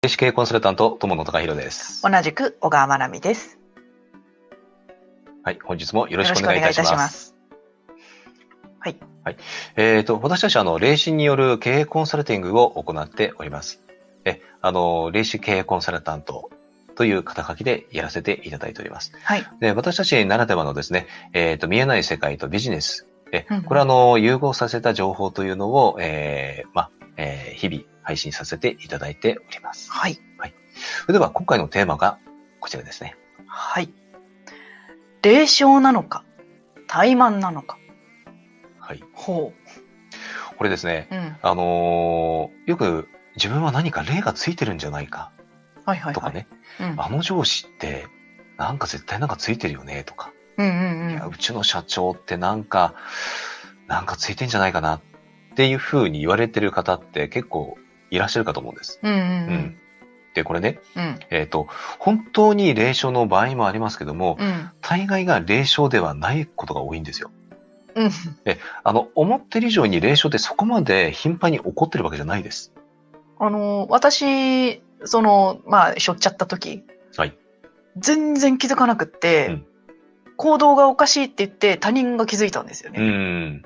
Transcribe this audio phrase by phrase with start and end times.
[0.00, 2.02] 霊視系コンサルタント、友野隆弘です。
[2.08, 3.58] 同じく小川真奈美です。
[5.42, 6.88] はい、本日もよろしくお願いいたします。
[6.90, 7.30] よろしくお
[8.86, 9.36] 願いいたしますはい。
[9.74, 13.82] えっ、と、私たちは、あの、霊視による経営コンサルティングを行っております。
[14.24, 16.48] え、あの、霊視経営コンサルタント
[16.94, 19.10] という肩書きでやらせていただいております。
[19.24, 19.44] はい。
[19.58, 23.08] で、私たちならではのですね、えっ、と、見えない世界とビジネス。
[23.32, 29.92] えうん、これはあの、融合させた情報というのを、えー、まあ、えー日々配信させていただいております。
[29.92, 30.18] はい。
[31.02, 32.18] それでは、今回のテーマが
[32.58, 33.16] こちらですね。
[33.46, 33.92] はい。
[35.20, 36.24] 霊障なのか、
[36.86, 37.76] 怠慢なのか。
[38.80, 39.04] はい。
[39.12, 39.52] ほ
[40.56, 41.14] これですね、う。
[41.16, 41.36] うん。
[41.42, 45.30] あのーよく自分は何か霊がついてるんじゃないか
[45.84, 46.14] はいはいはい。
[46.14, 46.48] とかね、
[46.80, 46.94] うん。
[46.96, 48.06] あの上司って
[48.56, 52.94] なんか絶対なんかついてるよねとか、うんうんいやうちの社長ってなんか、
[53.86, 55.00] なんかついてんじゃないかなっ
[55.56, 57.76] ていうふうに言われてる方って結構
[58.10, 59.00] いらっしゃるかと思うんです。
[59.02, 59.12] うん。
[59.12, 59.78] うんううん
[60.34, 61.02] で、これね、うん。
[61.02, 61.18] うん。
[61.30, 61.66] えっ、と、
[61.98, 64.70] 本当に霊障の場合もありますけども、うん。
[64.80, 67.30] 大概が霊障ではないことが多いんですよ。
[67.94, 68.10] うん。
[68.84, 72.72] あの、思ってる以上に霊障ってそこまで頻繁に起こってるわけじゃないです。
[73.38, 76.84] あの、私、その、まあ、しょっちゃった時、
[77.16, 77.36] はい。
[77.96, 79.64] 全然気づかなくって、うん
[80.38, 83.00] 行動がおかしいって言って他人が気づいたんですようね。
[83.00, 83.62] ん。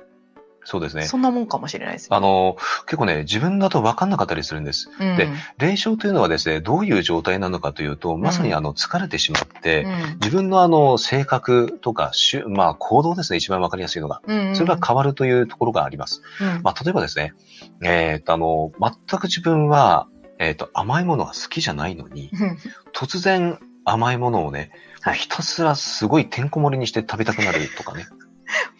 [0.65, 1.03] そうですね。
[1.03, 2.15] そんなもんかもしれないですね。
[2.15, 4.89] あの、結構ね、自分だと分かんなかったりするんです。
[4.99, 9.85] うん、で霊障というのはですね、どういう状態なのかというと、まさにあの、疲れてしまって、
[10.21, 14.21] 自分のあの、性格とか、しゅまあ、行動ですね、一番分かりやすいのが。
[14.25, 16.21] うんうん、それが変わるというところがあります。
[16.41, 17.33] うんまあ、例えばですね、
[17.83, 20.07] えっ、と、あの、全く自分は、
[20.39, 22.57] えっ、と、甘いものが好きじゃないのに、うん
[22.93, 24.71] 突然甘いものをね、
[25.15, 28.05] ひたすらすごいてんこ盛りにして食べたくなるとかね。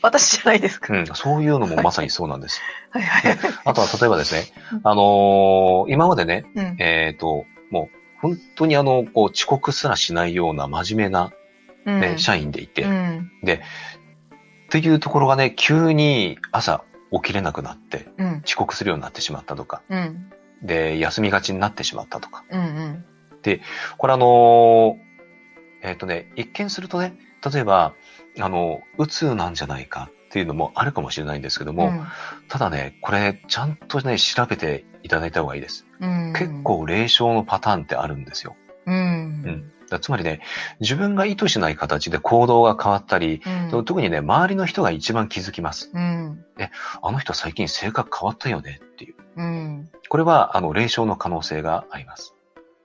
[0.03, 0.93] 私じゃないですか。
[0.93, 2.61] うん、そういうのもまさにそうなんです。
[2.91, 3.37] はいはい。
[3.63, 6.75] あとは例えばですねうん、あのー今までね、うん。
[6.79, 11.31] えっ、と、もう本当にあの、こう遅刻すらしないような真面目な、
[11.85, 12.19] ねうん。
[12.19, 13.31] 社員でいて、っうん。
[14.69, 18.41] ていうところがね、急に朝起きれなくなって、うん。
[18.45, 20.29] 遅刻するようになってしまったとか、うん。
[20.61, 22.43] で、休みがちになってしまったとか。
[22.49, 23.05] うんうん。
[23.97, 24.95] これあのー
[25.83, 27.13] えっ、とね、一見するとね、
[27.51, 27.93] 例えば、
[28.39, 31.91] あの、うつなんじゃないかっていうのもあるかもしれないんですけども、
[32.47, 35.85] ただね、これ、ちゃんとね、調べていただいた方がいいです。
[35.99, 38.55] うん結構霊障のパターンってあるんですよ。
[38.85, 40.39] うんうんつまりね、
[40.79, 45.91] 自分が意図しない形で行動が変わったり、うん特にね、周りの人が一番気づきます。
[45.93, 46.45] うん
[47.01, 49.15] あの人最近性格変わったよねっていう。
[49.35, 52.35] うんこれは、あの、霊障の可能性があります。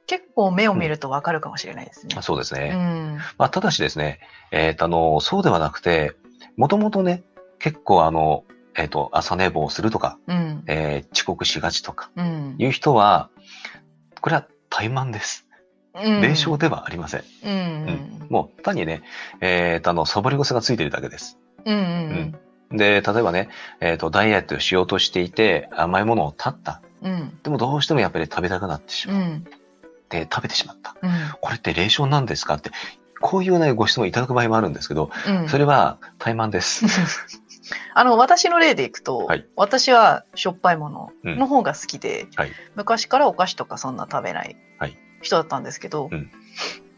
[0.09, 2.17] 結構目を見るとわかるかもしれないですね。
[2.19, 2.71] うそうですね。
[2.71, 4.21] んまあ、ただしですね、
[4.51, 6.17] えっ、と、あの、そうではなくて、
[6.57, 7.23] もともとね、
[7.59, 13.29] 結構あの、えっ、と、朝寝坊するとか、うんえー遅刻しがちとか、うんいう人は、
[14.23, 15.47] これは怠慢です。
[15.95, 17.25] うん霊障ではありません。
[17.45, 17.55] うんう
[18.25, 19.03] んもう単にね、
[19.43, 21.39] えっ、と、あの、サボり癖がついてるだけです。
[21.67, 22.35] うん
[22.71, 26.81] うんで、例えばね、えっ、と、ダイエットをしようとしていて、甘いものを断った。
[27.03, 29.45] うんでもどうしてもやっぱり食べたくなってしまっうん
[30.09, 30.97] て、食べてしまった。
[31.03, 31.11] うん。
[31.41, 32.71] これって霊障なんですかって、
[33.21, 35.49] こういうね、ご質問いただく場合もあるんですけど、うん。
[35.49, 36.87] それは怠慢です。
[37.95, 39.47] あの、私の例でいくと、はい。
[39.57, 42.53] 私はしょっぱいものの方が好きで、はい。
[42.77, 44.97] 昔からお菓子とかそんな食べないはい。
[45.21, 46.31] 人だったんですけど、うん。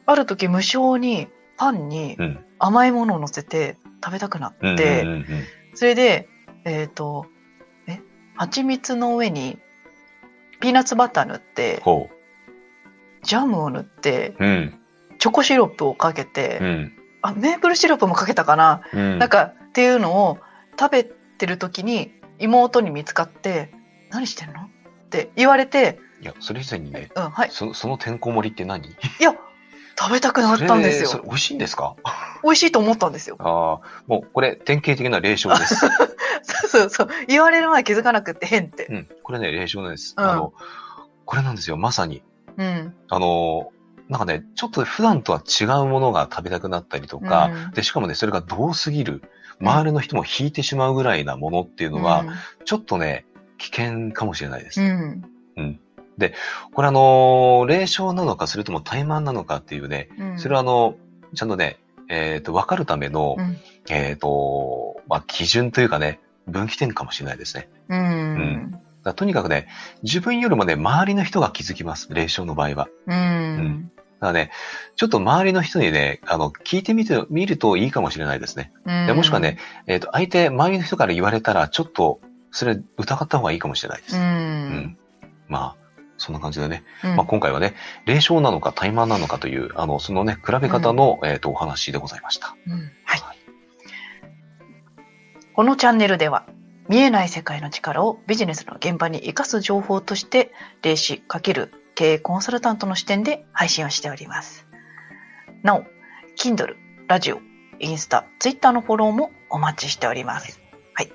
[0.07, 2.45] ある時無性にパンにうん。
[2.59, 6.29] 甘いものを乗せて食べたくなって、うんうんうんうんそれで、
[6.65, 7.27] えっ、と、
[7.87, 8.01] え、
[8.37, 9.59] 蜂蜜の上に
[10.61, 12.11] ピーナッツバター塗って、ほ
[13.23, 14.45] ジャムを塗って、う。
[14.45, 14.75] うん。
[15.19, 16.93] チョコシロップをかけて、うん。
[17.23, 19.19] あ、メープルシロップもかけたかな、うん。
[19.19, 20.39] なんかっていうのを
[20.79, 23.71] 食べてる時に妹に見つかって
[24.11, 28.89] 「何してんの?」って言われていや、それ以前にね「、うんはいそそのてんこ盛りって何？
[28.89, 29.35] いや
[29.99, 31.95] 食べたくなったんですよ美味しいんですか？
[32.43, 35.75] 美味しいと思ったんですよああ、もうこれ典型的な霊障です。
[36.43, 39.09] そうそうそう言われる前気づかなくって変ってうん。
[39.23, 40.15] これね、霊障なんです。
[40.17, 40.55] うんあの、
[41.27, 42.23] これなんですよ、まさに。
[42.57, 42.95] うん。
[43.09, 43.73] あの、
[44.09, 47.71] なんかね、ちょっと普段とは違うものが食べたくなったりとか、うん。
[47.73, 49.23] で、しかもね、それが遠すぎる、
[49.61, 52.25] 周りの人も引いてしまうぐらいなものっていうのは、
[52.65, 53.27] ちょっとね、
[53.59, 54.81] 危険かもしれないです。
[55.57, 55.81] うん。
[56.73, 60.39] これあの、霊障なのか、それとも怠慢なのかっていうね、うん。
[60.39, 60.97] それはあの、
[61.35, 63.57] ちゃんとね、えっ、と、わかるための、うん。
[63.89, 67.69] えっ、と、まあ、基準というかね、分岐点かもしれないですね。
[67.89, 69.69] うんだとにかくね、
[70.03, 72.89] 自分よりもね、周りの人が気づきます、霊障の場合は。
[73.07, 74.51] うんだからね、
[74.97, 78.73] ちょっと周りの人にね、あの、聞いてみて、みるといいかもしれないですね。
[78.85, 82.21] うんでもしくはね、えっ、と、相手、周りの人から言われたら、ちょっと、
[82.51, 84.17] それ疑った方がいいかもしれないです。
[84.17, 84.99] ううん
[85.49, 85.77] まあ、
[86.19, 87.75] そんな感じでね、うんまあ、今回はね、
[88.05, 92.55] 霊障なのか怠慢なのかという、あの、そのね、比べ方の、えっ、と、お話でございました。
[92.67, 93.21] うんはい。
[95.61, 96.47] このチャンネルでは
[96.91, 100.51] 見えない世界の力をビジネスの現場に生かす情報として
[100.83, 104.67] 霊視×経営コンサルタントの視点で配信をしております。
[105.63, 105.85] なお、
[106.37, 106.75] Kindle、
[107.07, 107.39] ラジオ、
[107.79, 110.61] インスタ、ツイッターのフォローもお待ちしております。
[110.95, 111.13] はい。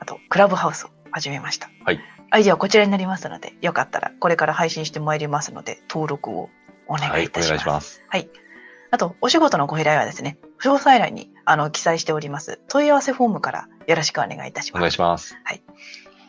[0.00, 1.70] あと、クラブハウスを始めました。
[1.84, 2.00] はい。
[2.30, 6.50] アイデアはこちらになりますので、よかったらこれから配信してまいりますので、登録を
[6.88, 7.48] お願はいい、たします。
[7.50, 8.02] 願いします。
[8.08, 8.28] はい。
[8.90, 14.94] あと、お仕事のご依頼はですね、詳細欄にあの記載しております問い合わせフォームからよろしくお願いいたしお願います。
[14.94, 15.36] します。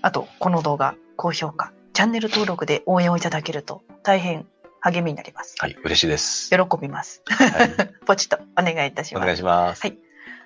[0.01, 4.47] あと、この動画、高評価、チャンネル登録で応援をいただけると大変
[4.79, 5.55] 励みになります。
[5.59, 6.49] はい、嬉しいです。
[6.49, 7.21] 喜びます。
[7.25, 7.69] はい、
[8.07, 9.23] ポチッとお願いいたします。
[9.23, 9.81] お願いします。
[9.81, 9.97] はい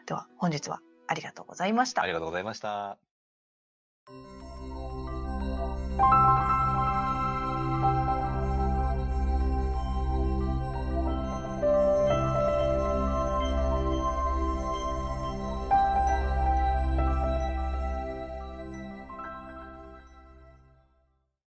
[0.05, 2.07] では、本日はありがとうございましたあ。
[2.07, 3.12] りがとうございました。